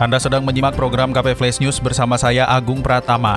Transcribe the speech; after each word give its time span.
Anda 0.00 0.16
sedang 0.16 0.48
menyimak 0.48 0.80
program 0.80 1.12
KP 1.12 1.36
Flash 1.36 1.60
News 1.60 1.76
bersama 1.76 2.16
saya 2.16 2.48
Agung 2.48 2.80
Pratama. 2.80 3.36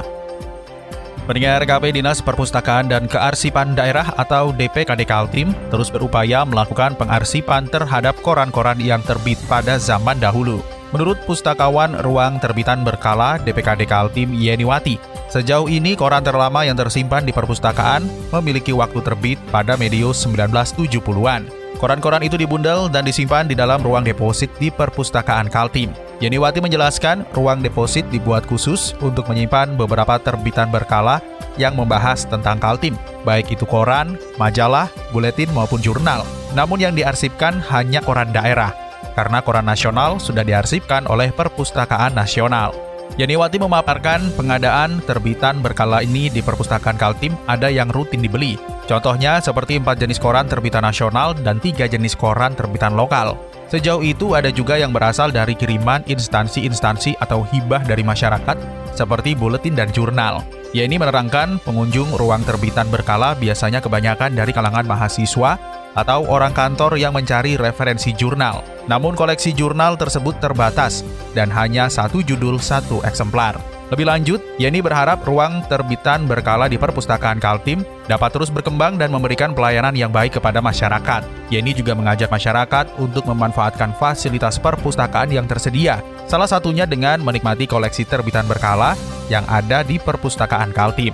Pendengar 1.28 1.60
KP 1.68 1.92
Dinas 1.92 2.24
Perpustakaan 2.24 2.88
dan 2.88 3.12
Kearsipan 3.12 3.76
Daerah 3.76 4.16
atau 4.16 4.56
DPKD 4.56 5.04
Kaltim 5.04 5.52
terus 5.68 5.92
berupaya 5.92 6.48
melakukan 6.48 6.96
pengarsipan 6.96 7.68
terhadap 7.68 8.16
koran-koran 8.24 8.80
yang 8.80 9.04
terbit 9.04 9.36
pada 9.52 9.76
zaman 9.76 10.24
dahulu. 10.24 10.64
Menurut 10.96 11.20
pustakawan 11.28 12.00
Ruang 12.00 12.40
Terbitan 12.40 12.88
Berkala 12.88 13.44
DPKD 13.44 13.84
Kaltim 13.84 14.32
Yeniwati, 14.32 14.96
sejauh 15.28 15.68
ini 15.68 16.00
koran 16.00 16.24
terlama 16.24 16.64
yang 16.64 16.80
tersimpan 16.80 17.28
di 17.28 17.36
perpustakaan 17.36 18.08
memiliki 18.40 18.72
waktu 18.72 19.04
terbit 19.04 19.36
pada 19.52 19.76
medio 19.76 20.16
1970-an. 20.16 21.44
Koran-koran 21.76 22.24
itu 22.24 22.40
dibundel 22.40 22.88
dan 22.88 23.04
disimpan 23.04 23.52
di 23.52 23.56
dalam 23.60 23.84
ruang 23.84 24.08
deposit 24.08 24.48
di 24.56 24.72
perpustakaan 24.72 25.52
Kaltim. 25.52 25.92
Yeniwati 26.22 26.62
menjelaskan 26.62 27.26
ruang 27.34 27.66
deposit 27.66 28.06
dibuat 28.14 28.46
khusus 28.46 28.94
untuk 29.02 29.26
menyimpan 29.32 29.74
beberapa 29.74 30.22
terbitan 30.22 30.70
berkala 30.70 31.24
yang 31.58 31.74
membahas 31.74 32.26
tentang 32.26 32.62
Kaltim, 32.62 32.94
baik 33.26 33.54
itu 33.54 33.66
koran, 33.66 34.18
majalah, 34.38 34.90
buletin 35.10 35.50
maupun 35.54 35.82
jurnal. 35.82 36.22
Namun 36.54 36.82
yang 36.82 36.94
diarsipkan 36.94 37.58
hanya 37.74 38.02
koran 38.06 38.30
daerah, 38.30 38.70
karena 39.18 39.42
koran 39.42 39.66
nasional 39.66 40.22
sudah 40.22 40.46
diarsipkan 40.46 41.10
oleh 41.10 41.34
Perpustakaan 41.34 42.14
Nasional. 42.14 42.74
Yeniwati 43.14 43.62
memaparkan 43.62 44.34
pengadaan 44.34 44.98
terbitan 45.06 45.62
berkala 45.62 46.02
ini 46.02 46.34
di 46.34 46.42
perpustakaan 46.42 46.98
Kaltim 46.98 47.38
ada 47.46 47.70
yang 47.70 47.94
rutin 47.94 48.26
dibeli. 48.26 48.58
Contohnya 48.90 49.38
seperti 49.38 49.78
empat 49.78 50.02
jenis 50.02 50.18
koran 50.18 50.50
terbitan 50.50 50.82
nasional 50.82 51.38
dan 51.38 51.62
tiga 51.62 51.86
jenis 51.86 52.18
koran 52.18 52.58
terbitan 52.58 52.98
lokal. 52.98 53.38
Sejauh 53.74 54.06
itu 54.06 54.38
ada 54.38 54.54
juga 54.54 54.78
yang 54.78 54.94
berasal 54.94 55.34
dari 55.34 55.58
kiriman 55.58 56.06
instansi-instansi 56.06 57.18
atau 57.18 57.42
hibah 57.42 57.82
dari 57.82 58.06
masyarakat 58.06 58.54
seperti 58.94 59.34
buletin 59.34 59.74
dan 59.74 59.90
jurnal. 59.90 60.46
Ya 60.78 60.86
ini 60.86 61.02
menerangkan 61.02 61.58
pengunjung 61.66 62.14
ruang 62.14 62.46
terbitan 62.46 62.86
berkala 62.94 63.34
biasanya 63.34 63.82
kebanyakan 63.82 64.38
dari 64.38 64.54
kalangan 64.54 64.86
mahasiswa 64.86 65.58
atau 65.98 66.22
orang 66.30 66.54
kantor 66.54 67.02
yang 67.02 67.18
mencari 67.18 67.58
referensi 67.58 68.14
jurnal. 68.14 68.62
Namun 68.86 69.18
koleksi 69.18 69.58
jurnal 69.58 69.98
tersebut 69.98 70.38
terbatas 70.38 71.02
dan 71.34 71.50
hanya 71.50 71.90
satu 71.90 72.22
judul 72.22 72.62
satu 72.62 73.02
eksemplar. 73.02 73.58
Lebih 73.94 74.10
lanjut, 74.10 74.42
Yeni 74.58 74.82
berharap 74.82 75.22
ruang 75.22 75.62
terbitan 75.70 76.26
berkala 76.26 76.66
di 76.66 76.82
perpustakaan 76.82 77.38
Kaltim 77.38 77.86
dapat 78.10 78.34
terus 78.34 78.50
berkembang 78.50 78.98
dan 78.98 79.14
memberikan 79.14 79.54
pelayanan 79.54 79.94
yang 79.94 80.10
baik 80.10 80.42
kepada 80.42 80.66
masyarakat. 80.66 81.22
Yeni 81.54 81.78
juga 81.78 81.94
mengajak 81.94 82.34
masyarakat 82.34 82.90
untuk 82.98 83.30
memanfaatkan 83.30 83.94
fasilitas 84.02 84.58
perpustakaan 84.58 85.30
yang 85.30 85.46
tersedia, 85.46 86.02
salah 86.26 86.50
satunya 86.50 86.90
dengan 86.90 87.22
menikmati 87.22 87.70
koleksi 87.70 88.02
terbitan 88.10 88.50
berkala 88.50 88.98
yang 89.30 89.46
ada 89.46 89.86
di 89.86 90.02
perpustakaan 90.02 90.74
Kaltim. 90.74 91.14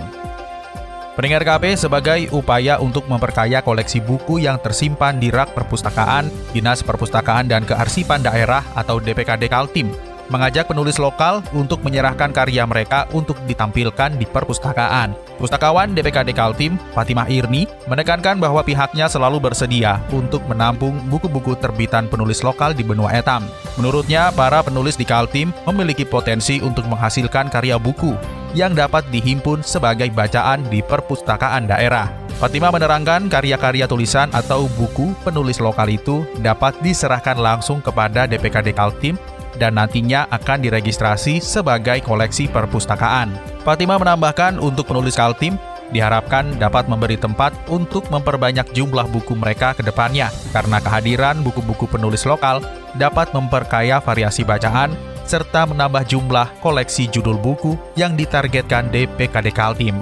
Pendengar 1.19 1.43
KP 1.43 1.75
sebagai 1.75 2.31
upaya 2.31 2.79
untuk 2.79 3.03
memperkaya 3.11 3.59
koleksi 3.59 3.99
buku 3.99 4.39
yang 4.39 4.55
tersimpan 4.55 5.19
di 5.19 5.27
rak 5.27 5.51
perpustakaan, 5.51 6.31
Dinas 6.55 6.79
Perpustakaan 6.79 7.51
dan 7.51 7.67
Kearsipan 7.67 8.23
Daerah 8.23 8.63
atau 8.71 9.03
DPKD 9.03 9.51
Kaltim 9.51 9.91
mengajak 10.29 10.69
penulis 10.69 11.01
lokal 11.01 11.41
untuk 11.51 11.81
menyerahkan 11.81 12.29
karya 12.29 12.63
mereka 12.63 13.09
untuk 13.11 13.35
ditampilkan 13.49 14.15
di 14.15 14.25
perpustakaan. 14.29 15.17
Pustakawan 15.41 15.97
DPKD 15.97 16.37
Kaltim, 16.37 16.77
Fatimah 16.93 17.27
Irni, 17.27 17.65
menekankan 17.89 18.37
bahwa 18.37 18.61
pihaknya 18.61 19.09
selalu 19.09 19.41
bersedia 19.41 19.99
untuk 20.13 20.45
menampung 20.45 21.01
buku-buku 21.09 21.57
terbitan 21.57 22.05
penulis 22.07 22.45
lokal 22.45 22.77
di 22.77 22.85
benua 22.85 23.09
etam. 23.17 23.43
Menurutnya, 23.75 24.29
para 24.31 24.61
penulis 24.61 24.95
di 24.95 25.03
Kaltim 25.03 25.49
memiliki 25.65 26.05
potensi 26.05 26.61
untuk 26.61 26.85
menghasilkan 26.85 27.49
karya 27.49 27.81
buku 27.81 28.13
yang 28.57 28.73
dapat 28.73 29.05
dihimpun 29.13 29.61
sebagai 29.61 30.09
bacaan 30.13 30.65
di 30.69 30.81
perpustakaan 30.81 31.69
daerah. 31.69 32.09
Fatima 32.39 32.71
menerangkan 32.71 33.27
karya-karya 33.27 33.83
tulisan 33.83 34.31
atau 34.31 34.71
buku 34.79 35.11
penulis 35.27 35.59
lokal 35.59 35.91
itu 35.91 36.23
dapat 36.39 36.71
diserahkan 36.79 37.35
langsung 37.35 37.83
kepada 37.83 38.23
DPKD 38.23 38.71
Kaltim 38.71 39.19
dan 39.59 39.75
nantinya 39.75 40.25
akan 40.31 40.63
diregistrasi 40.63 41.43
sebagai 41.43 41.99
koleksi 41.99 42.47
perpustakaan. 42.47 43.35
Fatima 43.67 43.99
menambahkan 43.99 44.57
untuk 44.63 44.87
penulis 44.87 45.19
Kaltim, 45.19 45.59
diharapkan 45.91 46.55
dapat 46.55 46.87
memberi 46.87 47.19
tempat 47.19 47.51
untuk 47.67 48.07
memperbanyak 48.07 48.71
jumlah 48.71 49.05
buku 49.11 49.35
mereka 49.35 49.75
ke 49.75 49.83
depannya, 49.83 50.31
karena 50.55 50.79
kehadiran 50.79 51.43
buku-buku 51.43 51.91
penulis 51.91 52.23
lokal 52.23 52.63
dapat 52.95 53.35
memperkaya 53.35 53.99
variasi 53.99 54.47
bacaan 54.47 54.95
serta 55.27 55.69
menambah 55.69 56.09
jumlah 56.09 56.57
koleksi 56.63 57.05
judul 57.11 57.37
buku 57.37 57.77
yang 57.93 58.17
ditargetkan 58.17 58.89
DPKD 58.89 59.53
Kaltim. 59.53 59.99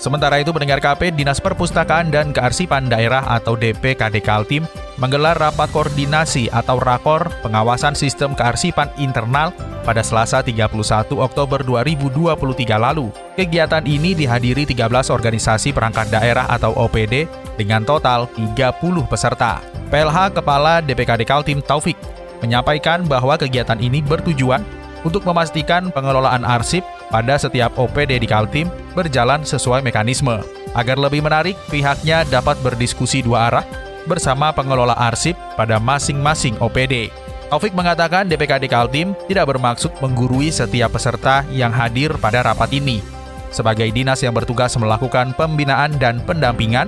Sementara 0.00 0.40
itu 0.40 0.48
pendengar 0.48 0.80
KP 0.80 1.12
Dinas 1.12 1.44
Perpustakaan 1.44 2.08
dan 2.08 2.32
Kearsipan 2.32 2.88
Daerah 2.88 3.20
atau 3.36 3.52
DPKD 3.52 4.24
Kaltim 4.24 4.64
menggelar 5.00 5.34
rapat 5.40 5.72
koordinasi 5.72 6.52
atau 6.52 6.76
rakor 6.76 7.32
pengawasan 7.40 7.96
sistem 7.96 8.36
kearsipan 8.36 8.92
internal 9.00 9.50
pada 9.80 10.04
Selasa 10.04 10.44
31 10.44 10.68
Oktober 11.16 11.64
2023 11.64 12.36
lalu. 12.76 13.08
Kegiatan 13.34 13.82
ini 13.88 14.12
dihadiri 14.12 14.68
13 14.68 15.08
organisasi 15.08 15.72
perangkat 15.72 16.12
daerah 16.12 16.44
atau 16.52 16.76
OPD 16.76 17.24
dengan 17.56 17.82
total 17.82 18.28
30 18.36 18.76
peserta. 19.08 19.64
PLH 19.88 20.36
Kepala 20.36 20.84
DPKD 20.84 21.24
Kaltim 21.24 21.64
Taufik 21.64 21.96
menyampaikan 22.44 23.02
bahwa 23.08 23.40
kegiatan 23.40 23.80
ini 23.80 24.04
bertujuan 24.04 24.62
untuk 25.00 25.24
memastikan 25.24 25.88
pengelolaan 25.88 26.44
arsip 26.44 26.84
pada 27.08 27.40
setiap 27.40 27.72
OPD 27.80 28.20
di 28.20 28.28
Kaltim 28.28 28.68
berjalan 28.92 29.48
sesuai 29.48 29.80
mekanisme. 29.80 30.44
Agar 30.76 31.00
lebih 31.00 31.24
menarik, 31.24 31.56
pihaknya 31.72 32.22
dapat 32.28 32.54
berdiskusi 32.62 33.24
dua 33.24 33.50
arah 33.50 33.64
bersama 34.06 34.52
pengelola 34.54 34.94
arsip 34.96 35.34
pada 35.56 35.76
masing-masing 35.82 36.56
OPD. 36.60 37.10
Taufik 37.50 37.74
mengatakan 37.74 38.30
DPKD 38.30 38.70
Kaltim 38.70 39.18
tidak 39.26 39.50
bermaksud 39.50 39.90
menggurui 39.98 40.54
setiap 40.54 40.94
peserta 40.94 41.42
yang 41.50 41.74
hadir 41.74 42.14
pada 42.22 42.46
rapat 42.46 42.70
ini. 42.70 43.02
Sebagai 43.50 43.90
dinas 43.90 44.22
yang 44.22 44.30
bertugas 44.30 44.70
melakukan 44.78 45.34
pembinaan 45.34 45.98
dan 45.98 46.22
pendampingan, 46.22 46.86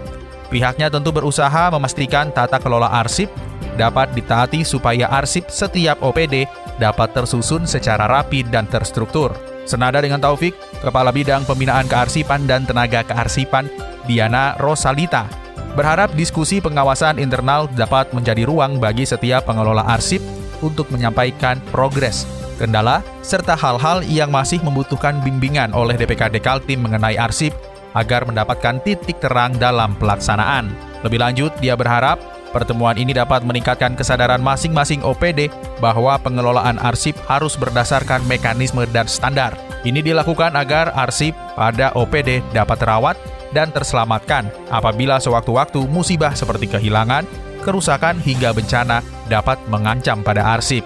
pihaknya 0.54 0.86
tentu 0.86 1.10
berusaha 1.10 1.66
memastikan 1.74 2.30
tata 2.30 2.62
kelola 2.62 2.86
arsip 2.94 3.26
dapat 3.74 4.14
ditaati 4.14 4.62
supaya 4.62 5.10
arsip 5.10 5.50
setiap 5.50 5.98
OPD 5.98 6.46
dapat 6.78 7.10
tersusun 7.10 7.66
secara 7.66 8.06
rapi 8.06 8.46
dan 8.46 8.70
terstruktur. 8.70 9.34
Senada 9.66 10.02
dengan 10.02 10.18
Taufik, 10.18 10.54
Kepala 10.82 11.14
Bidang 11.14 11.46
Pembinaan 11.46 11.86
Kearsipan 11.86 12.46
dan 12.50 12.66
Tenaga 12.66 13.06
Kearsipan, 13.06 13.70
Diana 14.06 14.58
Rosalita, 14.58 15.41
berharap 15.72 16.12
diskusi 16.12 16.60
pengawasan 16.60 17.16
internal 17.16 17.68
dapat 17.72 18.12
menjadi 18.12 18.44
ruang 18.44 18.76
bagi 18.76 19.08
setiap 19.08 19.48
pengelola 19.48 19.84
arsip 19.88 20.20
untuk 20.60 20.88
menyampaikan 20.92 21.58
progres, 21.74 22.28
kendala, 22.60 23.00
serta 23.24 23.58
hal-hal 23.58 24.04
yang 24.06 24.30
masih 24.30 24.62
membutuhkan 24.62 25.18
bimbingan 25.24 25.74
oleh 25.74 25.98
DPKD 25.98 26.38
Kaltim 26.38 26.84
mengenai 26.84 27.18
arsip 27.18 27.52
agar 27.92 28.24
mendapatkan 28.24 28.80
titik 28.84 29.20
terang 29.20 29.56
dalam 29.56 29.96
pelaksanaan. 29.98 30.72
Lebih 31.02 31.18
lanjut, 31.20 31.52
dia 31.58 31.76
berharap 31.76 32.20
Pertemuan 32.52 33.00
ini 33.00 33.16
dapat 33.16 33.40
meningkatkan 33.48 33.96
kesadaran 33.96 34.44
masing-masing 34.44 35.00
OPD 35.00 35.48
bahwa 35.80 36.20
pengelolaan 36.20 36.76
arsip 36.84 37.16
harus 37.24 37.56
berdasarkan 37.56 38.20
mekanisme 38.28 38.84
dan 38.92 39.08
standar. 39.08 39.56
Ini 39.88 40.04
dilakukan 40.04 40.52
agar 40.52 40.92
arsip 40.92 41.32
pada 41.56 41.96
OPD 41.96 42.44
dapat 42.52 42.76
terawat 42.76 43.16
dan 43.52 43.70
terselamatkan 43.70 44.48
apabila 44.68 45.20
sewaktu-waktu 45.20 45.80
musibah 45.88 46.32
seperti 46.32 46.68
kehilangan, 46.68 47.24
kerusakan 47.62 48.18
hingga 48.20 48.50
bencana 48.52 49.00
dapat 49.30 49.60
mengancam 49.70 50.20
pada 50.20 50.42
arsip. 50.58 50.82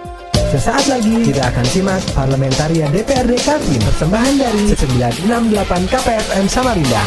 Sesaat 0.47 0.87
lagi 0.87 1.27
kita 1.27 1.43
akan 1.43 1.65
simak 1.67 1.99
Parlamentaria 2.15 2.87
DPRD 2.87 3.35
Kaltim 3.43 3.81
persembahan 3.83 4.33
dari 4.39 4.63
968 4.71 5.91
KPFM 5.91 6.45
Samarinda. 6.47 7.03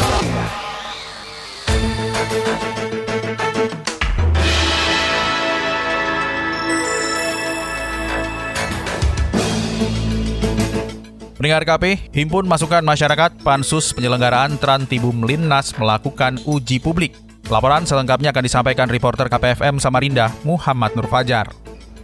Pendengar 11.41 11.65
KP, 11.65 12.13
Himpun 12.13 12.45
Masukan 12.45 12.85
Masyarakat 12.85 13.41
Pansus 13.41 13.97
Penyelenggaraan 13.97 14.61
Trantibum 14.61 15.25
Linnas 15.25 15.73
melakukan 15.73 16.37
uji 16.45 16.77
publik. 16.77 17.17
Laporan 17.49 17.81
selengkapnya 17.81 18.29
akan 18.29 18.45
disampaikan 18.45 18.85
reporter 18.85 19.25
KPFM 19.25 19.81
Samarinda, 19.81 20.29
Muhammad 20.45 20.93
Nur 20.93 21.09
Fajar. 21.09 21.49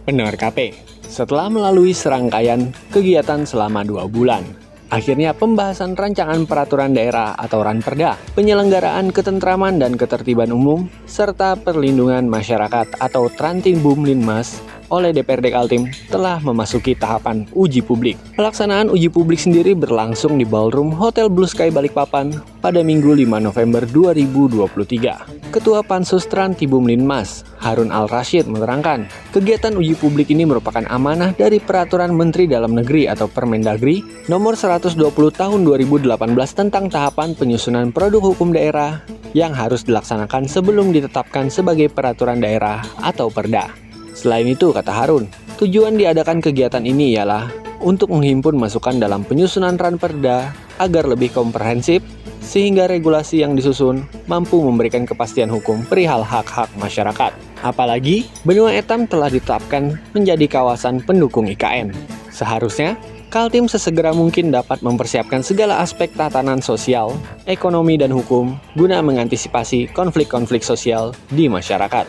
Pendengar 0.02 0.34
KP, 0.34 0.74
setelah 1.06 1.46
melalui 1.46 1.94
serangkaian 1.94 2.74
kegiatan 2.90 3.46
selama 3.46 3.86
dua 3.86 4.10
bulan, 4.10 4.42
Akhirnya 4.88 5.36
pembahasan 5.36 5.94
rancangan 5.94 6.48
peraturan 6.48 6.96
daerah 6.96 7.36
atau 7.36 7.60
ranperda, 7.60 8.16
penyelenggaraan 8.32 9.12
ketentraman 9.12 9.76
dan 9.76 10.00
ketertiban 10.00 10.48
umum, 10.48 10.88
serta 11.04 11.60
perlindungan 11.60 12.24
masyarakat 12.24 12.96
atau 12.96 13.28
Trantibum 13.28 14.00
Linmas 14.02 14.58
oleh 14.88 15.12
DPRD 15.12 15.52
Kaltim 15.52 15.88
telah 16.08 16.40
memasuki 16.40 16.96
tahapan 16.96 17.44
uji 17.52 17.84
publik. 17.84 18.16
Pelaksanaan 18.36 18.88
uji 18.88 19.08
publik 19.12 19.40
sendiri 19.40 19.76
berlangsung 19.76 20.36
di 20.40 20.44
Ballroom 20.44 20.92
Hotel 20.92 21.28
Blue 21.28 21.48
Sky 21.48 21.68
Balikpapan 21.68 22.32
pada 22.60 22.80
Minggu 22.80 23.12
5 23.12 23.40
November 23.40 23.82
2023. 23.88 25.48
Ketua 25.48 25.80
Pansus 25.80 26.28
Trantibum 26.28 26.84
Linmas, 26.84 27.44
Harun 27.60 27.88
Al-Rashid 27.88 28.44
menerangkan, 28.44 29.08
kegiatan 29.32 29.72
uji 29.72 29.96
publik 29.96 30.28
ini 30.28 30.44
merupakan 30.44 30.84
amanah 30.92 31.32
dari 31.32 31.56
Peraturan 31.56 32.12
Menteri 32.12 32.44
Dalam 32.44 32.76
Negeri 32.76 33.08
atau 33.08 33.28
Permendagri 33.32 34.04
nomor 34.28 34.60
120 34.60 35.00
tahun 35.32 35.60
2018 35.64 36.04
tentang 36.52 36.92
tahapan 36.92 37.32
penyusunan 37.32 37.88
produk 37.92 38.32
hukum 38.32 38.52
daerah 38.52 39.00
yang 39.36 39.52
harus 39.52 39.84
dilaksanakan 39.84 40.48
sebelum 40.48 40.92
ditetapkan 40.92 41.52
sebagai 41.52 41.92
peraturan 41.92 42.40
daerah 42.40 42.84
atau 43.00 43.28
perda. 43.28 43.87
Selain 44.18 44.50
itu, 44.50 44.74
kata 44.74 44.90
Harun, 44.90 45.30
tujuan 45.62 45.94
diadakan 45.94 46.42
kegiatan 46.42 46.82
ini 46.82 47.14
ialah 47.14 47.54
untuk 47.78 48.10
menghimpun 48.10 48.58
masukan 48.58 48.98
dalam 48.98 49.22
penyusunan 49.22 49.78
ranperda 49.78 50.50
agar 50.82 51.06
lebih 51.06 51.30
komprehensif 51.30 52.02
sehingga 52.42 52.90
regulasi 52.90 53.46
yang 53.46 53.54
disusun 53.54 54.02
mampu 54.26 54.58
memberikan 54.58 55.06
kepastian 55.06 55.46
hukum 55.46 55.86
perihal 55.86 56.26
hak-hak 56.26 56.66
masyarakat. 56.82 57.30
Apalagi, 57.62 58.26
benua 58.42 58.74
etam 58.74 59.06
telah 59.06 59.30
ditetapkan 59.30 59.94
menjadi 60.10 60.50
kawasan 60.50 60.98
pendukung 60.98 61.46
IKN. 61.46 61.94
Seharusnya, 62.34 62.98
Kaltim 63.28 63.68
sesegera 63.68 64.16
mungkin 64.16 64.48
dapat 64.48 64.80
mempersiapkan 64.80 65.44
segala 65.44 65.84
aspek 65.84 66.08
tatanan 66.16 66.64
sosial, 66.64 67.12
ekonomi, 67.44 68.00
dan 68.00 68.08
hukum 68.08 68.56
guna 68.72 69.04
mengantisipasi 69.04 69.92
konflik-konflik 69.92 70.64
sosial 70.64 71.12
di 71.28 71.44
masyarakat. 71.44 72.08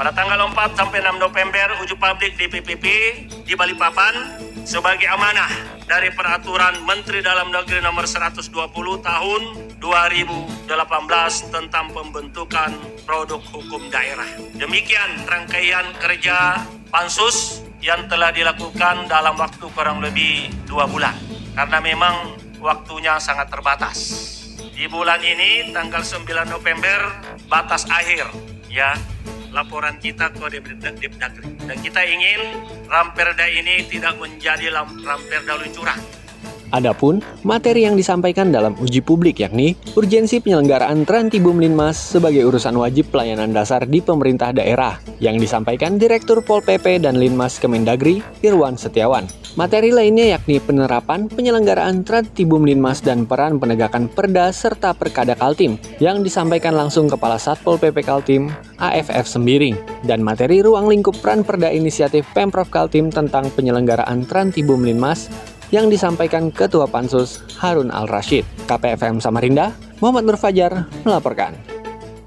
Pada 0.00 0.16
tanggal 0.16 0.48
4 0.48 0.80
sampai 0.80 1.04
6 1.04 1.20
November 1.20 1.76
uji 1.84 1.92
publik 1.92 2.32
di 2.40 2.48
PPP 2.48 2.84
di 3.44 3.52
Balikpapan 3.52 4.40
sebagai 4.64 5.04
amanah 5.04 5.52
dari 5.84 6.08
peraturan 6.08 6.80
Menteri 6.88 7.20
Dalam 7.20 7.52
Negeri 7.52 7.84
nomor 7.84 8.08
120 8.08 8.48
tahun 9.04 9.42
2018 9.76 10.72
tentang 11.52 11.92
pembentukan 11.92 12.72
produk 13.04 13.44
hukum 13.52 13.92
daerah. 13.92 14.24
Demikian 14.56 15.28
rangkaian 15.28 15.92
kerja 16.00 16.64
pansus 16.88 17.60
yang 17.84 18.08
telah 18.08 18.32
dilakukan 18.32 19.04
dalam 19.04 19.36
waktu 19.36 19.68
kurang 19.76 20.00
lebih 20.00 20.48
dua 20.64 20.88
bulan 20.88 21.12
karena 21.52 21.76
memang 21.76 22.40
waktunya 22.56 23.20
sangat 23.20 23.52
terbatas. 23.52 24.00
Di 24.56 24.88
bulan 24.88 25.20
ini 25.20 25.76
tanggal 25.76 26.00
9 26.00 26.24
November 26.48 27.20
batas 27.52 27.84
akhir 27.92 28.32
ya 28.72 28.96
laporan 29.50 29.98
kita 29.98 30.30
ke 30.34 30.46
Depdagri. 30.98 31.50
Dan 31.66 31.76
kita 31.82 32.00
ingin 32.06 32.40
Ramperda 32.86 33.46
ini 33.50 33.86
tidak 33.86 34.18
menjadi 34.18 34.70
Ramperda 34.74 35.54
luncuran. 35.58 36.19
Adapun 36.70 37.18
materi 37.42 37.82
yang 37.82 37.98
disampaikan 37.98 38.54
dalam 38.54 38.78
uji 38.78 39.02
publik 39.02 39.42
yakni 39.42 39.74
urgensi 39.98 40.38
penyelenggaraan 40.38 41.02
Trantibum 41.02 41.58
Linmas 41.58 41.98
sebagai 41.98 42.46
urusan 42.46 42.78
wajib 42.78 43.10
pelayanan 43.10 43.50
dasar 43.50 43.82
di 43.90 43.98
pemerintah 43.98 44.54
daerah 44.54 45.02
yang 45.18 45.34
disampaikan 45.42 45.98
Direktur 45.98 46.46
Pol 46.46 46.62
PP 46.62 47.02
dan 47.02 47.18
Linmas 47.18 47.58
Kemendagri 47.58 48.22
Irwan 48.46 48.78
Setiawan. 48.78 49.26
Materi 49.58 49.90
lainnya 49.90 50.38
yakni 50.38 50.62
penerapan 50.62 51.26
penyelenggaraan 51.26 52.06
Trantibum 52.06 52.62
Linmas 52.62 53.02
dan 53.02 53.26
peran 53.26 53.58
penegakan 53.58 54.06
Perda 54.06 54.54
serta 54.54 54.94
Perkada 54.94 55.34
Kaltim 55.34 55.74
yang 55.98 56.22
disampaikan 56.22 56.78
langsung 56.78 57.10
Kepala 57.10 57.34
Satpol 57.34 57.82
PP 57.82 58.06
Kaltim 58.06 58.46
AFF 58.78 59.26
Sembiring 59.26 60.06
dan 60.06 60.22
materi 60.22 60.62
ruang 60.62 60.86
lingkup 60.86 61.18
peran 61.18 61.42
Perda 61.42 61.66
inisiatif 61.74 62.30
Pemprov 62.30 62.70
Kaltim 62.70 63.10
tentang 63.10 63.50
penyelenggaraan 63.50 64.22
Trantibum 64.22 64.86
Linmas 64.86 65.26
yang 65.70 65.90
disampaikan 65.90 66.50
Ketua 66.50 66.86
Pansus 66.86 67.42
Harun 67.58 67.90
Al-Rashid. 67.90 68.46
KPFM 68.66 69.18
Samarinda, 69.18 69.74
Muhammad 69.98 70.26
Nur 70.26 70.38
Fajar 70.38 70.86
melaporkan. 71.02 71.54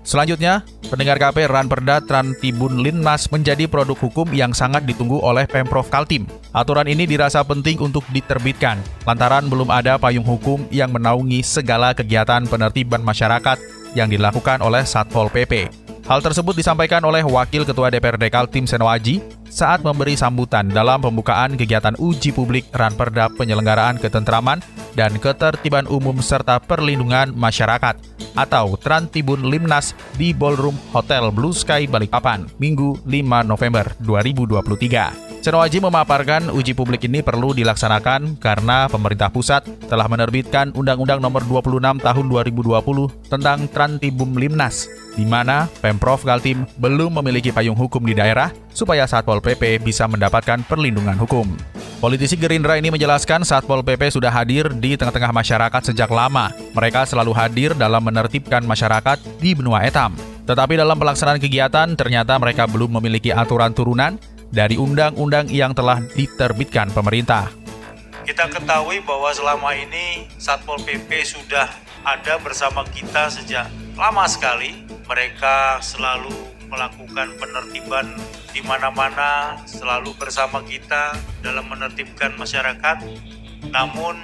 Selanjutnya, 0.04 0.68
pendengar 0.92 1.16
KP 1.16 1.48
Ranperda 1.48 2.04
Trantibun 2.04 2.84
Linmas 2.84 3.32
menjadi 3.32 3.72
produk 3.72 3.96
hukum 3.96 4.36
yang 4.36 4.52
sangat 4.52 4.84
ditunggu 4.84 5.16
oleh 5.24 5.48
Pemprov 5.48 5.88
Kaltim. 5.88 6.28
Aturan 6.52 6.92
ini 6.92 7.08
dirasa 7.08 7.40
penting 7.48 7.80
untuk 7.80 8.04
diterbitkan, 8.12 8.84
lantaran 9.08 9.48
belum 9.48 9.72
ada 9.72 9.96
payung 9.96 10.28
hukum 10.28 10.68
yang 10.76 10.92
menaungi 10.92 11.40
segala 11.40 11.96
kegiatan 11.96 12.44
penertiban 12.44 13.00
masyarakat 13.00 13.56
yang 13.96 14.12
dilakukan 14.12 14.60
oleh 14.60 14.84
Satpol 14.84 15.32
PP. 15.32 15.72
Hal 16.04 16.20
tersebut 16.20 16.60
disampaikan 16.60 17.00
oleh 17.08 17.24
Wakil 17.24 17.64
Ketua 17.64 17.88
DPRD 17.88 18.28
Kaltim 18.28 18.68
Senoaji 18.68 19.24
saat 19.48 19.80
memberi 19.88 20.20
sambutan 20.20 20.68
dalam 20.68 21.00
pembukaan 21.00 21.56
kegiatan 21.56 21.96
uji 21.96 22.36
publik 22.36 22.68
Ranperda 22.76 23.32
Penyelenggaraan 23.32 23.96
Ketentraman 23.96 24.60
dan 25.00 25.16
Ketertiban 25.16 25.88
Umum 25.88 26.20
serta 26.20 26.60
Perlindungan 26.60 27.32
Masyarakat 27.32 27.96
atau 28.36 28.76
Trantibun 28.76 29.48
Limnas 29.48 29.96
di 30.20 30.36
Ballroom 30.36 30.76
Hotel 30.92 31.32
Blue 31.32 31.56
Sky 31.56 31.88
Balikpapan, 31.88 32.52
Minggu 32.60 33.00
5 33.08 33.48
November 33.48 33.88
2023. 34.04 35.33
Senoaji 35.44 35.84
memaparkan 35.84 36.48
uji 36.56 36.72
publik 36.72 37.04
ini 37.04 37.20
perlu 37.20 37.52
dilaksanakan 37.52 38.40
karena 38.40 38.88
pemerintah 38.88 39.28
pusat 39.28 39.68
telah 39.92 40.08
menerbitkan 40.08 40.72
Undang-Undang 40.72 41.20
Nomor 41.20 41.44
26 41.44 42.00
Tahun 42.00 42.26
2020 42.32 42.72
tentang 43.28 43.68
Trantibum 43.68 44.40
Limnas, 44.40 44.88
di 45.20 45.28
mana 45.28 45.68
Pemprov 45.84 46.24
Kaltim 46.24 46.64
belum 46.80 47.20
memiliki 47.20 47.52
payung 47.52 47.76
hukum 47.76 48.08
di 48.08 48.16
daerah 48.16 48.56
supaya 48.72 49.04
Satpol 49.04 49.44
PP 49.44 49.84
bisa 49.84 50.08
mendapatkan 50.08 50.64
perlindungan 50.64 51.20
hukum. 51.20 51.52
Politisi 52.00 52.40
Gerindra 52.40 52.80
ini 52.80 52.88
menjelaskan 52.88 53.44
Satpol 53.44 53.84
PP 53.84 54.16
sudah 54.16 54.32
hadir 54.32 54.72
di 54.72 54.96
tengah-tengah 54.96 55.36
masyarakat 55.36 55.92
sejak 55.92 56.08
lama. 56.08 56.56
Mereka 56.72 57.04
selalu 57.04 57.36
hadir 57.36 57.76
dalam 57.76 58.00
menertibkan 58.00 58.64
masyarakat 58.64 59.20
di 59.44 59.52
benua 59.52 59.84
etam. 59.84 60.16
Tetapi 60.44 60.76
dalam 60.76 61.00
pelaksanaan 61.00 61.40
kegiatan, 61.40 61.96
ternyata 61.96 62.36
mereka 62.36 62.68
belum 62.68 63.00
memiliki 63.00 63.32
aturan 63.32 63.72
turunan 63.72 64.20
dari 64.54 64.78
undang-undang 64.78 65.50
yang 65.50 65.74
telah 65.74 65.98
diterbitkan 66.14 66.94
pemerintah. 66.94 67.50
Kita 68.24 68.48
ketahui 68.54 69.02
bahwa 69.02 69.34
selama 69.34 69.74
ini 69.74 70.30
Satpol 70.38 70.78
PP 70.86 71.10
sudah 71.26 71.68
ada 72.06 72.38
bersama 72.40 72.86
kita 72.86 73.34
sejak 73.34 73.68
lama 73.98 74.30
sekali. 74.30 74.86
Mereka 75.10 75.84
selalu 75.84 76.32
melakukan 76.72 77.36
penertiban 77.36 78.16
di 78.56 78.64
mana-mana, 78.64 79.60
selalu 79.68 80.16
bersama 80.16 80.64
kita 80.64 81.18
dalam 81.44 81.68
menertibkan 81.68 82.38
masyarakat. 82.40 83.04
Namun 83.68 84.22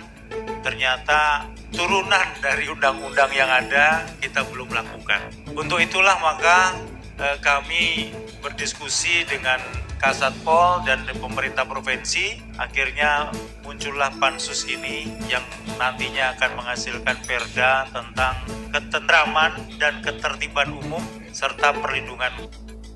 ternyata 0.64 1.50
turunan 1.74 2.28
dari 2.40 2.72
undang-undang 2.72 3.34
yang 3.36 3.50
ada 3.52 4.08
kita 4.24 4.46
belum 4.48 4.72
lakukan. 4.72 5.20
Untuk 5.58 5.84
itulah 5.84 6.16
maka 6.22 6.78
eh, 7.20 7.38
kami 7.44 8.16
berdiskusi 8.40 9.28
dengan 9.28 9.60
Kasatpol 10.00 10.88
dan 10.88 11.04
pemerintah 11.20 11.68
provinsi 11.68 12.40
akhirnya 12.56 13.36
muncullah 13.68 14.16
pansus 14.16 14.64
ini 14.64 15.12
yang 15.28 15.44
nantinya 15.76 16.40
akan 16.40 16.56
menghasilkan 16.56 17.20
perda 17.28 17.84
tentang 17.92 18.36
ketentraman 18.72 19.60
dan 19.76 20.00
ketertiban 20.00 20.72
umum 20.72 21.04
serta 21.36 21.76
perlindungan 21.76 22.32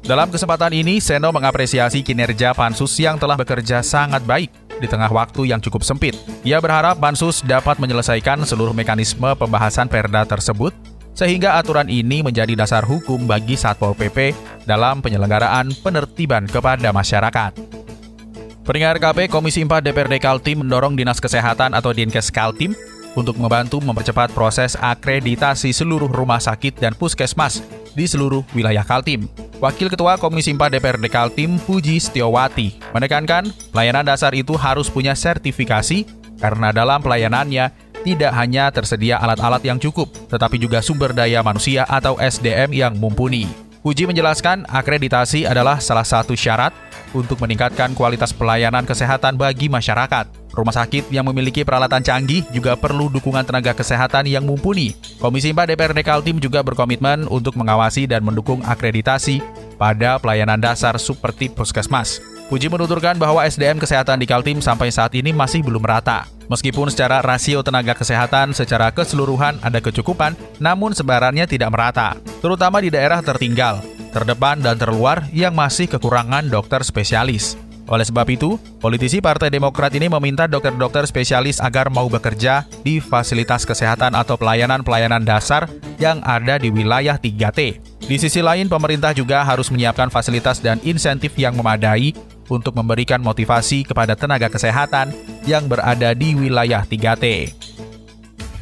dalam 0.03 0.27
kesempatan 0.27 0.75
ini, 0.75 1.00
Seno 1.00 1.31
mengapresiasi 1.31 2.03
kinerja 2.03 2.51
Pansus 2.51 2.91
yang 3.00 3.15
telah 3.15 3.39
bekerja 3.39 3.79
sangat 3.79 4.19
baik 4.27 4.51
di 4.75 4.83
tengah 4.83 5.07
waktu 5.07 5.48
yang 5.48 5.63
cukup 5.63 5.79
sempit. 5.79 6.12
Ia 6.43 6.60
berharap 6.60 7.00
Pansus 7.00 7.39
dapat 7.39 7.79
menyelesaikan 7.79 8.43
seluruh 8.43 8.75
mekanisme 8.75 9.31
pembahasan 9.39 9.88
perda 9.88 10.27
tersebut 10.27 10.75
sehingga 11.13 11.62
aturan 11.62 11.88
ini 11.89 12.25
menjadi 12.25 12.58
dasar 12.58 12.84
hukum 12.86 13.29
bagi 13.29 13.53
Satpol 13.53 13.93
PP 13.93 14.34
dalam 14.65 15.00
penyelenggaraan 15.00 15.74
penertiban 15.82 16.50
kepada 16.50 16.89
masyarakat. 16.89 17.53
Pendengar 18.63 18.96
KP 18.96 19.27
Komisi 19.27 19.60
4 19.60 19.84
DPRD 19.84 20.24
Kaltim 20.24 20.63
mendorong 20.63 20.96
Dinas 20.96 21.20
Kesehatan 21.20 21.75
atau 21.75 21.91
Dinkes 21.91 22.32
Kaltim 22.32 22.72
untuk 23.13 23.38
membantu 23.38 23.84
mempercepat 23.84 24.34
proses 24.34 24.74
akreditasi 24.79 25.70
seluruh 25.75 26.10
rumah 26.10 26.41
sakit 26.41 26.82
dan 26.82 26.98
puskesmas 26.98 27.62
di 27.93 28.10
seluruh 28.10 28.41
wilayah 28.58 28.82
Kaltim. 28.82 29.29
Wakil 29.62 29.91
Ketua 29.91 30.17
Komisi 30.17 30.55
4 30.55 30.79
DPRD 30.79 31.08
Kaltim, 31.12 31.62
Puji 31.62 32.01
Setiawati, 32.01 32.96
menekankan 32.96 33.51
pelayanan 33.70 34.08
dasar 34.08 34.34
itu 34.34 34.58
harus 34.58 34.89
punya 34.89 35.13
sertifikasi 35.13 36.08
karena 36.41 36.74
dalam 36.75 37.00
pelayanannya 37.00 37.72
tidak 38.03 38.36
hanya 38.36 38.69
tersedia 38.69 39.17
alat-alat 39.17 39.63
yang 39.63 39.79
cukup, 39.79 40.12
tetapi 40.29 40.60
juga 40.60 40.83
sumber 40.83 41.15
daya 41.15 41.39
manusia 41.41 41.88
atau 41.88 42.19
SDM 42.19 42.75
yang 42.75 42.93
mumpuni. 43.00 43.48
Puji 43.83 44.07
menjelaskan 44.07 44.63
akreditasi 44.72 45.43
adalah 45.43 45.75
salah 45.83 46.07
satu 46.07 46.36
syarat 46.39 46.72
untuk 47.12 47.36
meningkatkan 47.43 47.91
kualitas 47.91 48.31
pelayanan 48.31 48.88
kesehatan 48.88 49.36
bagi 49.36 49.67
masyarakat. 49.67 50.25
Rumah 50.55 50.75
sakit 50.75 51.12
yang 51.12 51.27
memiliki 51.27 51.67
peralatan 51.67 52.00
canggih 52.00 52.48
juga 52.55 52.79
perlu 52.79 53.12
dukungan 53.12 53.43
tenaga 53.43 53.75
kesehatan 53.75 54.29
yang 54.29 54.48
mumpuni. 54.48 54.95
Komisi 55.19 55.51
4 55.51 55.75
DPRD 55.75 56.00
Kaltim 56.00 56.38
juga 56.39 56.63
berkomitmen 56.63 57.27
untuk 57.27 57.60
mengawasi 57.60 58.07
dan 58.07 58.24
mendukung 58.24 58.63
akreditasi 58.63 59.43
pada 59.75 60.15
pelayanan 60.15 60.63
dasar 60.63 60.95
seperti 60.95 61.51
puskesmas. 61.51 62.33
Puji 62.53 62.69
menuturkan 62.69 63.17
bahwa 63.17 63.41
SDM 63.50 63.81
kesehatan 63.81 64.22
di 64.22 64.29
Kaltim 64.29 64.62
sampai 64.62 64.93
saat 64.93 65.10
ini 65.17 65.33
masih 65.33 65.65
belum 65.65 65.81
rata. 65.81 66.29
Meskipun 66.53 66.86
secara 66.86 67.17
rasio 67.25 67.65
tenaga 67.65 67.98
kesehatan 67.98 68.53
secara 68.53 68.93
keseluruhan 68.93 69.57
ada 69.65 69.81
kecukupan, 69.81 70.38
namun 70.62 70.93
sebarannya 70.93 71.50
tidak 71.50 71.74
merata, 71.74 72.13
terutama 72.45 72.77
di 72.77 72.93
daerah 72.93 73.25
tertinggal, 73.25 73.81
terdepan 74.13 74.62
dan 74.62 74.77
terluar 74.77 75.25
yang 75.33 75.57
masih 75.57 75.89
kekurangan 75.89 76.45
dokter 76.45 76.86
spesialis. 76.86 77.57
Oleh 77.89 78.05
sebab 78.05 78.29
itu, 78.29 78.62
politisi 78.77 79.17
Partai 79.17 79.50
Demokrat 79.50 79.89
ini 79.98 80.05
meminta 80.05 80.45
dokter-dokter 80.45 81.10
spesialis 81.10 81.57
agar 81.57 81.89
mau 81.89 82.05
bekerja 82.05 82.69
di 82.86 83.01
fasilitas 83.01 83.65
kesehatan 83.65 84.13
atau 84.13 84.38
pelayanan-pelayanan 84.38 85.25
dasar 85.25 85.65
yang 85.98 86.22
ada 86.22 86.62
di 86.62 86.69
wilayah 86.69 87.17
3T. 87.17 87.81
Di 88.03 88.15
sisi 88.22 88.45
lain, 88.45 88.69
pemerintah 88.69 89.12
juga 89.12 89.41
harus 89.41 89.74
menyiapkan 89.74 90.13
fasilitas 90.13 90.62
dan 90.62 90.77
insentif 90.86 91.33
yang 91.33 91.57
memadai 91.57 92.15
untuk 92.50 92.75
memberikan 92.75 93.21
motivasi 93.21 93.88
kepada 93.88 94.15
tenaga 94.17 94.50
kesehatan 94.50 95.12
yang 95.47 95.67
berada 95.67 96.12
di 96.15 96.35
wilayah 96.35 96.83
3T. 96.83 97.53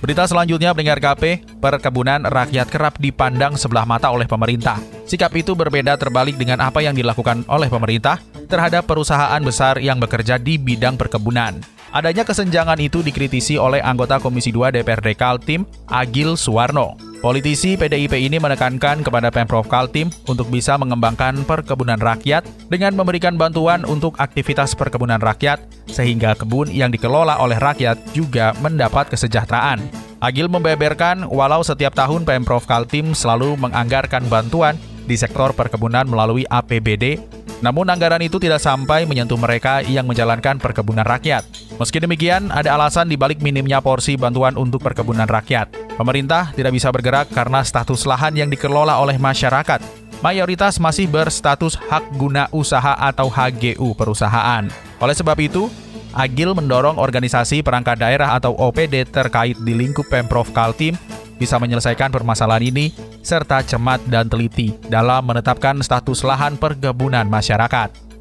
Berita 0.01 0.25
selanjutnya 0.25 0.73
pendengar 0.73 0.97
KP, 0.97 1.45
perkebunan 1.61 2.25
rakyat 2.25 2.73
kerap 2.73 2.97
dipandang 2.97 3.53
sebelah 3.53 3.85
mata 3.85 4.09
oleh 4.09 4.25
pemerintah. 4.25 4.81
Sikap 5.05 5.29
itu 5.37 5.53
berbeda 5.53 5.93
terbalik 5.93 6.41
dengan 6.41 6.57
apa 6.57 6.81
yang 6.81 6.97
dilakukan 6.97 7.45
oleh 7.45 7.69
pemerintah 7.69 8.17
terhadap 8.49 8.89
perusahaan 8.89 9.37
besar 9.45 9.77
yang 9.77 10.01
bekerja 10.01 10.41
di 10.41 10.57
bidang 10.57 10.97
perkebunan. 10.97 11.61
Adanya 11.93 12.25
kesenjangan 12.25 12.81
itu 12.81 13.05
dikritisi 13.05 13.61
oleh 13.61 13.77
anggota 13.77 14.17
Komisi 14.17 14.49
2 14.49 14.73
DPRD 14.81 15.13
Kaltim, 15.13 15.69
Agil 15.85 16.33
Suwarno. 16.33 17.10
Politisi 17.21 17.77
PDIP 17.77 18.17
ini 18.17 18.41
menekankan 18.41 19.05
kepada 19.05 19.29
Pemprov 19.29 19.69
Kaltim 19.69 20.09
untuk 20.25 20.49
bisa 20.49 20.73
mengembangkan 20.81 21.45
perkebunan 21.45 22.01
rakyat 22.01 22.41
dengan 22.65 22.97
memberikan 22.97 23.37
bantuan 23.37 23.85
untuk 23.85 24.17
aktivitas 24.17 24.73
perkebunan 24.73 25.21
rakyat 25.21 25.61
sehingga 25.85 26.33
kebun 26.33 26.73
yang 26.73 26.89
dikelola 26.89 27.37
oleh 27.37 27.61
rakyat 27.61 28.01
juga 28.17 28.57
mendapat 28.57 29.13
kesejahteraan. 29.13 29.85
Agil 30.17 30.49
membeberkan 30.49 31.29
walau 31.29 31.61
setiap 31.61 31.93
tahun 31.93 32.25
Pemprov 32.25 32.65
Kaltim 32.65 33.13
selalu 33.13 33.53
menganggarkan 33.53 34.25
bantuan 34.25 34.73
di 35.11 35.19
sektor 35.19 35.51
perkebunan 35.51 36.07
melalui 36.07 36.47
APBD, 36.47 37.19
namun 37.59 37.91
anggaran 37.91 38.23
itu 38.23 38.39
tidak 38.39 38.63
sampai 38.63 39.03
menyentuh 39.03 39.35
mereka 39.35 39.83
yang 39.83 40.07
menjalankan 40.07 40.55
perkebunan 40.55 41.03
rakyat. 41.03 41.43
Meski 41.75 41.99
demikian, 41.99 42.47
ada 42.47 42.79
alasan 42.79 43.11
dibalik 43.11 43.43
minimnya 43.43 43.83
porsi 43.83 44.15
bantuan 44.15 44.55
untuk 44.55 44.79
perkebunan 44.79 45.27
rakyat. 45.27 45.67
Pemerintah 45.99 46.55
tidak 46.55 46.71
bisa 46.71 46.87
bergerak 46.89 47.27
karena 47.35 47.59
status 47.61 48.07
lahan 48.07 48.39
yang 48.39 48.47
dikelola 48.47 48.95
oleh 48.95 49.19
masyarakat. 49.19 49.83
Mayoritas 50.23 50.79
masih 50.79 51.11
berstatus 51.11 51.75
hak 51.75 52.15
guna 52.15 52.47
usaha 52.55 52.95
atau 52.95 53.27
HGU 53.27 53.97
perusahaan. 53.97 54.63
Oleh 55.01 55.17
sebab 55.17 55.35
itu, 55.41 55.67
Agil 56.11 56.51
mendorong 56.51 56.99
organisasi 56.99 57.63
perangkat 57.63 57.95
daerah 57.95 58.35
atau 58.35 58.51
OPD 58.51 59.07
terkait 59.07 59.55
di 59.63 59.71
lingkup 59.71 60.11
Pemprov 60.11 60.51
Kaltim 60.51 60.99
bisa 61.41 61.57
menyelesaikan 61.57 62.13
permasalahan 62.13 62.69
ini 62.69 62.93
serta 63.25 63.65
cermat 63.65 64.05
dan 64.05 64.29
teliti 64.29 64.77
dalam 64.85 65.25
menetapkan 65.25 65.81
status 65.81 66.21
lahan 66.21 66.53
perkebunan 66.61 67.25
masyarakat. 67.25 68.11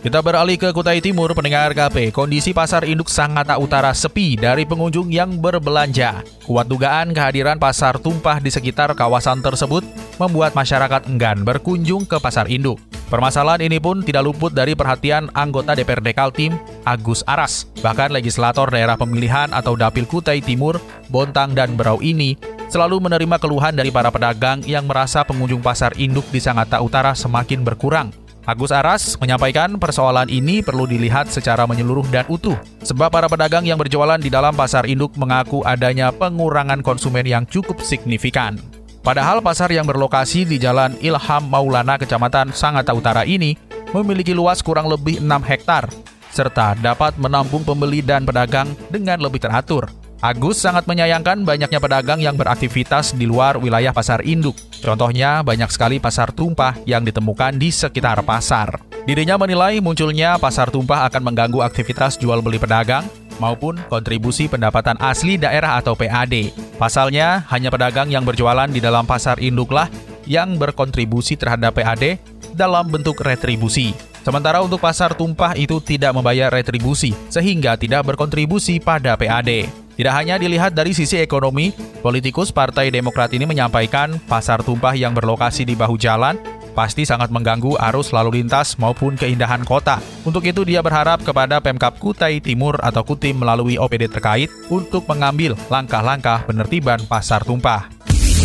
Kita 0.00 0.24
beralih 0.24 0.56
ke 0.56 0.72
Kutai 0.72 1.04
Timur, 1.04 1.36
pendengar 1.36 1.76
KP. 1.76 2.08
Kondisi 2.08 2.56
pasar 2.56 2.88
induk 2.88 3.12
Sangatta 3.12 3.60
Utara 3.60 3.92
sepi 3.92 4.32
dari 4.32 4.64
pengunjung 4.64 5.12
yang 5.12 5.36
berbelanja. 5.36 6.24
Kuat 6.48 6.72
dugaan 6.72 7.12
kehadiran 7.12 7.60
pasar 7.60 8.00
tumpah 8.00 8.40
di 8.40 8.48
sekitar 8.48 8.96
kawasan 8.96 9.44
tersebut 9.44 9.84
membuat 10.16 10.56
masyarakat 10.56 11.04
enggan 11.04 11.44
berkunjung 11.44 12.08
ke 12.08 12.16
pasar 12.16 12.48
induk. 12.48 12.80
Permasalahan 13.12 13.66
ini 13.66 13.76
pun 13.76 14.00
tidak 14.00 14.24
luput 14.24 14.56
dari 14.56 14.72
perhatian 14.72 15.28
anggota 15.36 15.76
DPRD 15.76 16.16
Kaltim, 16.16 16.56
Agus 16.88 17.20
Aras. 17.28 17.68
Bahkan 17.84 18.14
legislator 18.14 18.72
daerah 18.72 18.96
pemilihan 18.96 19.52
atau 19.52 19.76
Dapil 19.76 20.08
Kutai 20.08 20.40
Timur, 20.40 20.80
Bontang 21.12 21.52
dan 21.52 21.76
Berau 21.76 22.00
ini 22.00 22.38
selalu 22.70 23.02
menerima 23.02 23.36
keluhan 23.42 23.74
dari 23.74 23.90
para 23.90 24.08
pedagang 24.08 24.62
yang 24.64 24.86
merasa 24.86 25.26
pengunjung 25.26 25.58
pasar 25.60 25.90
induk 25.98 26.24
di 26.30 26.38
Sangatta 26.38 26.78
Utara 26.78 27.12
semakin 27.18 27.66
berkurang. 27.66 28.14
Agus 28.46 28.72
Aras 28.72 29.20
menyampaikan 29.20 29.76
persoalan 29.76 30.30
ini 30.32 30.64
perlu 30.64 30.88
dilihat 30.88 31.28
secara 31.28 31.68
menyeluruh 31.68 32.08
dan 32.08 32.24
utuh, 32.30 32.56
sebab 32.80 33.12
para 33.12 33.28
pedagang 33.28 33.68
yang 33.68 33.76
berjualan 33.76 34.16
di 34.16 34.32
dalam 34.32 34.56
pasar 34.56 34.88
induk 34.88 35.12
mengaku 35.20 35.60
adanya 35.66 36.08
pengurangan 36.08 36.80
konsumen 36.80 37.26
yang 37.28 37.44
cukup 37.44 37.84
signifikan. 37.84 38.56
Padahal 39.04 39.44
pasar 39.44 39.68
yang 39.72 39.84
berlokasi 39.84 40.48
di 40.48 40.56
Jalan 40.56 40.96
Ilham 41.04 41.52
Maulana, 41.52 42.00
Kecamatan 42.00 42.52
Sangatta 42.56 42.96
Utara 42.96 43.28
ini 43.28 43.56
memiliki 43.92 44.32
luas 44.32 44.64
kurang 44.64 44.88
lebih 44.88 45.20
6 45.20 45.28
hektar, 45.44 45.88
serta 46.32 46.76
dapat 46.80 47.16
menampung 47.20 47.64
pembeli 47.64 48.00
dan 48.00 48.24
pedagang 48.24 48.72
dengan 48.88 49.20
lebih 49.20 49.40
teratur. 49.40 49.99
Agus 50.20 50.60
sangat 50.60 50.84
menyayangkan 50.84 51.48
banyaknya 51.48 51.80
pedagang 51.80 52.20
yang 52.20 52.36
beraktivitas 52.36 53.16
di 53.16 53.24
luar 53.24 53.56
wilayah 53.56 53.88
pasar 53.88 54.20
induk. 54.20 54.52
Contohnya, 54.84 55.40
banyak 55.40 55.72
sekali 55.72 55.96
pasar 55.96 56.28
tumpah 56.28 56.76
yang 56.84 57.08
ditemukan 57.08 57.56
di 57.56 57.72
sekitar 57.72 58.20
pasar. 58.28 58.84
Dirinya 59.08 59.40
menilai 59.40 59.80
munculnya 59.80 60.36
pasar 60.36 60.68
tumpah 60.68 61.08
akan 61.08 61.24
mengganggu 61.24 61.64
aktivitas 61.64 62.20
jual 62.20 62.44
beli 62.44 62.60
pedagang 62.60 63.08
maupun 63.40 63.80
kontribusi 63.88 64.44
pendapatan 64.44 65.00
asli 65.00 65.40
daerah 65.40 65.80
atau 65.80 65.96
PAD. 65.96 66.52
Pasalnya, 66.76 67.48
hanya 67.48 67.72
pedagang 67.72 68.12
yang 68.12 68.28
berjualan 68.28 68.68
di 68.68 68.84
dalam 68.84 69.08
pasar 69.08 69.40
induklah 69.40 69.88
yang 70.28 70.60
berkontribusi 70.60 71.40
terhadap 71.40 71.72
PAD 71.72 72.20
dalam 72.52 72.92
bentuk 72.92 73.24
retribusi. 73.24 73.96
Sementara 74.20 74.60
untuk 74.60 74.84
pasar 74.84 75.16
tumpah 75.16 75.56
itu 75.56 75.80
tidak 75.80 76.12
membayar 76.12 76.52
retribusi, 76.52 77.16
sehingga 77.32 77.80
tidak 77.80 78.04
berkontribusi 78.04 78.76
pada 78.84 79.16
PAD. 79.16 79.64
Tidak 80.00 80.16
hanya 80.16 80.40
dilihat 80.40 80.72
dari 80.72 80.96
sisi 80.96 81.20
ekonomi, 81.20 81.76
politikus 82.00 82.48
Partai 82.48 82.88
Demokrat 82.88 83.36
ini 83.36 83.44
menyampaikan 83.44 84.16
pasar 84.24 84.64
tumpah 84.64 84.96
yang 84.96 85.12
berlokasi 85.12 85.68
di 85.68 85.76
bahu 85.76 86.00
jalan 86.00 86.40
pasti 86.72 87.04
sangat 87.04 87.28
mengganggu 87.28 87.76
arus 87.76 88.08
lalu 88.16 88.40
lintas 88.40 88.80
maupun 88.80 89.12
keindahan 89.12 89.60
kota. 89.60 90.00
Untuk 90.24 90.48
itu 90.48 90.64
dia 90.64 90.80
berharap 90.80 91.20
kepada 91.20 91.60
Pemkap 91.60 92.00
Kutai 92.00 92.40
Timur 92.40 92.80
atau 92.80 93.04
Kutim 93.04 93.44
melalui 93.44 93.76
OPD 93.76 94.08
terkait 94.08 94.48
untuk 94.72 95.04
mengambil 95.04 95.52
langkah-langkah 95.68 96.48
penertiban 96.48 97.04
pasar 97.04 97.44
tumpah. 97.44 97.92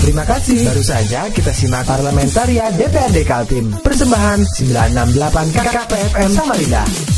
Terima 0.03 0.27
kasih. 0.27 0.59
Baru 0.59 0.83
saja 0.83 1.31
kita 1.31 1.55
simak 1.55 1.87
Parlamentaria 1.87 2.67
DPRD 2.75 3.23
Kaltim. 3.23 3.71
Persembahan 3.79 4.43
968 4.59 5.55
KKPFM 5.55 6.31
Samarinda. 6.35 7.14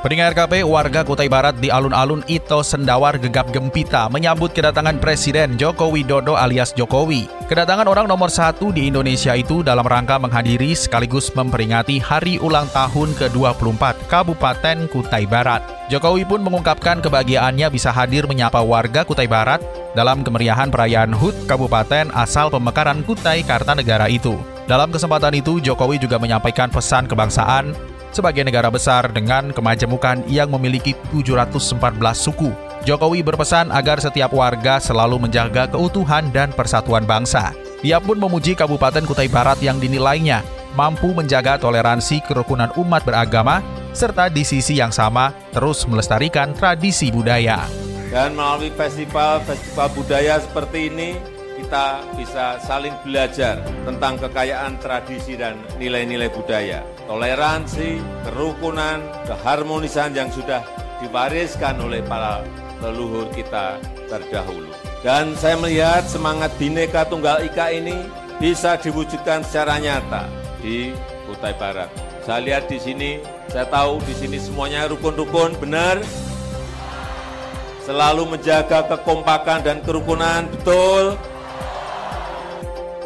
Pendengar 0.00 0.32
KP, 0.32 0.64
warga 0.64 1.04
Kutai 1.04 1.28
Barat 1.28 1.60
di 1.60 1.68
alun-alun 1.68 2.24
Ito 2.24 2.64
Sendawar 2.64 3.20
gegap 3.20 3.52
gempita 3.52 4.08
menyambut 4.08 4.56
kedatangan 4.56 4.96
Presiden 4.96 5.60
Joko 5.60 5.92
Widodo 5.92 6.40
alias 6.40 6.72
Jokowi. 6.72 7.28
Kedatangan 7.52 7.84
orang 7.84 8.08
nomor 8.08 8.32
satu 8.32 8.72
di 8.72 8.88
Indonesia 8.88 9.36
itu 9.36 9.60
dalam 9.60 9.84
rangka 9.84 10.16
menghadiri 10.16 10.72
sekaligus 10.72 11.28
memperingati 11.36 12.00
hari 12.00 12.40
ulang 12.40 12.64
tahun 12.72 13.12
ke-24 13.12 14.08
Kabupaten 14.08 14.88
Kutai 14.88 15.28
Barat. 15.28 15.60
Jokowi 15.92 16.24
pun 16.24 16.40
mengungkapkan 16.40 17.04
kebahagiaannya 17.04 17.68
bisa 17.68 17.92
hadir 17.92 18.24
menyapa 18.24 18.64
warga 18.64 19.04
Kutai 19.04 19.28
Barat 19.28 19.60
dalam 19.92 20.24
kemeriahan 20.24 20.72
perayaan 20.72 21.12
HUT 21.12 21.44
Kabupaten 21.44 22.08
asal 22.16 22.48
pemekaran 22.48 23.04
Kutai 23.04 23.44
Kartanegara 23.44 24.08
itu. 24.08 24.40
Dalam 24.64 24.88
kesempatan 24.96 25.36
itu, 25.36 25.60
Jokowi 25.60 26.00
juga 26.00 26.16
menyampaikan 26.16 26.72
pesan 26.72 27.04
kebangsaan 27.04 27.89
sebagai 28.10 28.46
negara 28.46 28.70
besar 28.70 29.10
dengan 29.10 29.50
kemajemukan 29.50 30.26
yang 30.30 30.50
memiliki 30.50 30.94
714 31.14 31.98
suku. 32.14 32.50
Jokowi 32.84 33.20
berpesan 33.20 33.68
agar 33.74 34.00
setiap 34.00 34.32
warga 34.32 34.80
selalu 34.80 35.28
menjaga 35.28 35.68
keutuhan 35.68 36.32
dan 36.32 36.48
persatuan 36.54 37.04
bangsa. 37.04 37.52
Ia 37.84 38.00
pun 38.00 38.16
memuji 38.16 38.56
Kabupaten 38.56 39.04
Kutai 39.04 39.28
Barat 39.28 39.60
yang 39.60 39.76
dinilainya 39.80 40.40
mampu 40.74 41.10
menjaga 41.10 41.58
toleransi 41.58 42.22
kerukunan 42.24 42.70
umat 42.78 43.02
beragama 43.02 43.62
serta 43.90 44.30
di 44.30 44.46
sisi 44.46 44.78
yang 44.78 44.94
sama 44.94 45.34
terus 45.50 45.82
melestarikan 45.86 46.54
tradisi 46.54 47.10
budaya. 47.10 47.66
Dan 48.10 48.34
melalui 48.34 48.74
festival-festival 48.74 49.88
budaya 49.94 50.42
seperti 50.42 50.90
ini, 50.90 51.14
kita 51.60 52.00
bisa 52.16 52.56
saling 52.64 52.96
belajar 53.04 53.60
tentang 53.84 54.16
kekayaan 54.16 54.80
tradisi 54.80 55.36
dan 55.36 55.60
nilai-nilai 55.76 56.32
budaya, 56.32 56.80
toleransi, 57.04 58.00
kerukunan, 58.24 59.04
keharmonisan 59.28 60.16
yang 60.16 60.32
sudah 60.32 60.64
diwariskan 61.04 61.76
oleh 61.84 62.00
para 62.00 62.40
leluhur 62.80 63.28
kita 63.36 63.76
terdahulu. 64.08 64.72
Dan 65.04 65.36
saya 65.36 65.60
melihat 65.60 66.08
semangat 66.08 66.48
Bhinneka 66.56 67.04
Tunggal 67.12 67.44
Ika 67.44 67.72
ini 67.76 68.08
bisa 68.40 68.80
diwujudkan 68.80 69.44
secara 69.44 69.76
nyata 69.76 70.24
di 70.64 70.96
Kutai 71.28 71.52
Barat. 71.60 71.92
Saya 72.24 72.40
lihat 72.40 72.68
di 72.72 72.80
sini, 72.80 73.20
saya 73.52 73.68
tahu 73.68 74.00
di 74.04 74.16
sini 74.16 74.40
semuanya 74.40 74.88
rukun-rukun, 74.88 75.56
benar. 75.60 76.00
Selalu 77.84 78.36
menjaga 78.36 78.84
kekompakan 78.86 79.64
dan 79.64 79.80
kerukunan, 79.84 80.48
betul. 80.52 81.16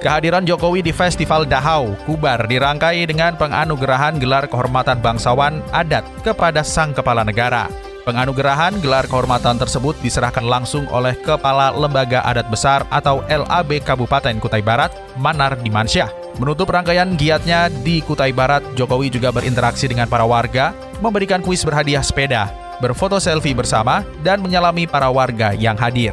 Kehadiran 0.04 0.44
Jokowi 0.44 0.84
di 0.84 0.92
Festival 0.92 1.48
Dahau, 1.48 1.96
Kubar 2.04 2.44
dirangkai 2.44 3.08
dengan 3.08 3.40
penganugerahan 3.40 4.20
gelar 4.20 4.44
kehormatan 4.52 5.00
bangsawan 5.00 5.64
adat 5.72 6.04
kepada 6.20 6.60
sang 6.60 6.92
kepala 6.92 7.24
negara. 7.24 7.72
Penganugerahan 8.04 8.84
gelar 8.84 9.08
kehormatan 9.08 9.56
tersebut 9.56 9.96
diserahkan 10.04 10.44
langsung 10.44 10.84
oleh 10.92 11.16
Kepala 11.24 11.72
Lembaga 11.72 12.20
Adat 12.20 12.52
Besar 12.52 12.84
atau 12.92 13.24
LAB 13.32 13.80
Kabupaten 13.80 14.36
Kutai 14.44 14.60
Barat, 14.60 14.92
Manar 15.16 15.56
Dimansyah. 15.64 16.36
Menutup 16.36 16.68
rangkaian 16.68 17.16
giatnya 17.16 17.72
di 17.72 18.04
Kutai 18.04 18.36
Barat, 18.36 18.60
Jokowi 18.76 19.08
juga 19.08 19.32
berinteraksi 19.32 19.88
dengan 19.88 20.04
para 20.04 20.28
warga, 20.28 20.76
memberikan 21.00 21.40
kuis 21.40 21.64
berhadiah 21.64 22.04
sepeda, 22.04 22.52
berfoto 22.76 23.16
selfie 23.16 23.56
bersama, 23.56 24.04
dan 24.20 24.44
menyalami 24.44 24.84
para 24.84 25.08
warga 25.08 25.56
yang 25.56 25.80
hadir. 25.80 26.12